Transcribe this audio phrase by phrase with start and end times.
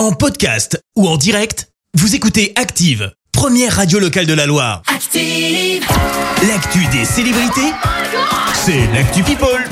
[0.00, 4.80] En podcast ou en direct, vous écoutez Active, première radio locale de la Loire.
[4.86, 5.84] Active.
[6.48, 7.70] L'actu des célébrités,
[8.54, 9.62] c'est l'actu People.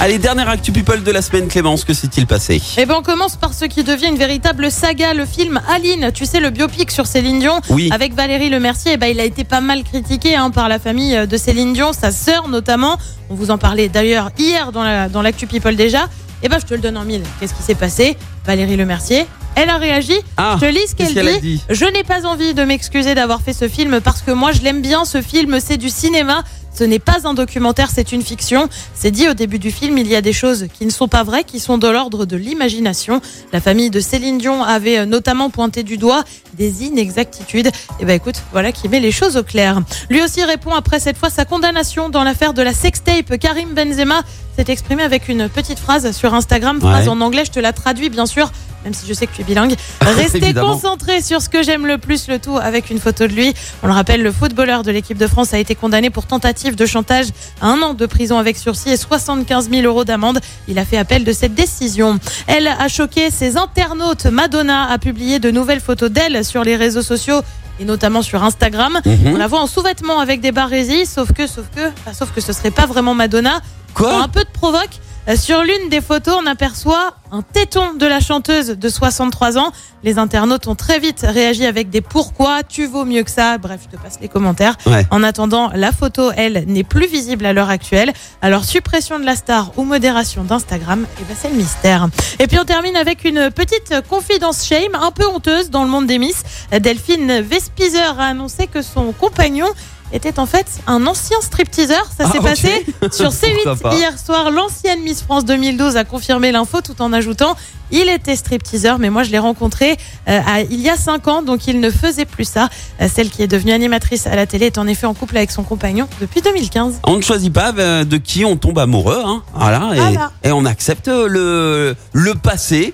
[0.00, 2.62] Allez, dernière actu people de la semaine, Clémence, que s'est-il passé?
[2.78, 6.10] Eh ben on commence par ce qui devient une véritable saga, le film Aline.
[6.10, 7.90] Tu sais le biopic sur Céline Dion Oui.
[7.92, 8.92] avec Valérie Lemercier.
[8.94, 11.92] Eh ben il a été pas mal critiqué hein, par la famille de Céline Dion,
[11.92, 12.96] sa sœur notamment.
[13.28, 16.08] On vous en parlait d'ailleurs hier dans la dans l'actu people déjà.
[16.42, 17.22] Eh ben je te le donne en mille.
[17.40, 18.16] Qu'est-ce qui s'est passé?
[18.46, 20.14] Valérie Lemercier, elle a réagi.
[20.36, 21.40] Ah, je te lis ce qu'elle dit.
[21.40, 24.60] dit Je n'ai pas envie de m'excuser d'avoir fait ce film parce que moi je
[24.62, 25.04] l'aime bien.
[25.04, 26.44] Ce film c'est du cinéma.
[26.78, 28.68] Ce n'est pas un documentaire, c'est une fiction.
[28.94, 31.22] C'est dit au début du film, il y a des choses qui ne sont pas
[31.22, 33.22] vraies, qui sont de l'ordre de l'imagination.
[33.54, 36.22] La famille de Céline Dion avait euh, notamment pointé du doigt
[36.58, 37.70] des inexactitudes.
[37.98, 39.80] Et ben écoute, voilà qui met les choses au clair.
[40.10, 43.38] Lui aussi répond après cette fois sa condamnation dans l'affaire de la sextape.
[43.38, 44.20] Karim Benzema
[44.54, 47.08] s'est exprimé avec une petite phrase sur Instagram, phrase Ouais.
[47.10, 48.50] en anglais, je te la traduis bien sûr,
[48.86, 49.74] même si je sais que tu es bilingue.
[50.00, 50.74] Restez Évidemment.
[50.74, 53.52] concentré sur ce que j'aime le plus, le tout avec une photo de lui.
[53.82, 56.86] On le rappelle, le footballeur de l'équipe de France a été condamné pour tentative de
[56.86, 57.26] chantage
[57.60, 60.38] à un an de prison avec sursis et 75 000 euros d'amende.
[60.68, 62.20] Il a fait appel de cette décision.
[62.46, 64.26] Elle a choqué ses internautes.
[64.26, 67.40] Madonna a publié de nouvelles photos d'elle sur les réseaux sociaux
[67.80, 69.00] et notamment sur Instagram.
[69.04, 69.32] Mhm.
[69.34, 72.40] On la voit en sous-vêtements avec des barésies, sauf que, sauf que, enfin, sauf que
[72.40, 73.60] ce serait pas vraiment Madonna.
[73.94, 77.92] Pour un Quoi peu de provoque, euh, sur l'une des photos, on aperçoit un téton
[77.92, 79.70] de la chanteuse de 63 ans.
[80.02, 83.58] Les internautes ont très vite réagi avec des pourquoi, tu vaux mieux que ça.
[83.58, 84.76] Bref, je te passe les commentaires.
[84.86, 85.06] Ouais.
[85.10, 88.14] En attendant, la photo, elle, n'est plus visible à l'heure actuelle.
[88.40, 92.08] Alors, suppression de la star ou modération d'Instagram, eh ben, c'est le mystère.
[92.38, 96.06] Et puis, on termine avec une petite confidence shame, un peu honteuse dans le monde
[96.06, 96.42] des Miss.
[96.80, 99.66] Delphine Vespizer a annoncé que son compagnon
[100.12, 102.04] était en fait un ancien stripteaseur.
[102.16, 104.50] Ça Ah, s'est passé sur Pourquoi C8 pas hier soir.
[104.50, 107.56] L'ancienne Miss France 2012 a confirmé l'info tout en ajoutant
[107.92, 109.96] il était stripteaseur, mais moi je l'ai rencontré
[110.28, 112.68] euh, à- il y a 5 ans, donc il ne faisait plus ça.
[113.00, 115.52] Euh, celle qui est devenue animatrice à la télé est en effet en couple avec
[115.52, 116.98] son compagnon depuis 2015.
[117.04, 119.44] On ne choisit pas euh, de qui on tombe amoureux, hein.
[119.54, 120.32] Voilà, et, Voilà.
[120.42, 122.92] et on accepte le, le passé.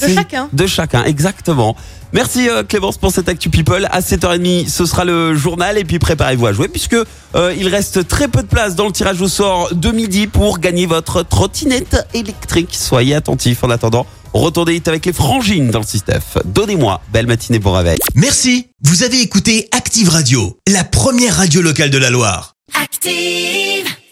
[0.00, 0.48] De chacun.
[0.52, 1.76] De chacun, exactement.
[2.12, 3.86] Merci euh, Clémence pour cette Actu People.
[3.90, 6.96] À 7h30, ce sera le journal et puis préparez-vous à jouer puisque
[7.34, 10.58] euh, il reste très peu de place dans le tirage au sort de midi pour
[10.58, 12.70] gagner votre trottinette électrique.
[12.72, 14.06] Soyez attentifs en attendant.
[14.32, 16.20] Retournez vite avec les frangines dans le système.
[16.44, 17.00] Donnez-moi.
[17.12, 17.98] Belle matinée pour réveil.
[18.14, 22.54] Merci, vous avez écouté Active Radio, la première radio locale de la Loire.
[22.80, 23.99] Active.